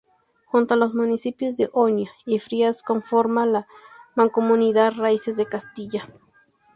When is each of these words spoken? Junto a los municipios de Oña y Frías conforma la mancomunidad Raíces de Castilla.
Junto 0.47 0.73
a 0.73 0.77
los 0.77 0.95
municipios 0.95 1.57
de 1.57 1.69
Oña 1.73 2.09
y 2.25 2.39
Frías 2.39 2.81
conforma 2.81 3.45
la 3.45 3.67
mancomunidad 4.15 4.95
Raíces 4.97 5.37
de 5.37 5.45
Castilla. 5.45 6.09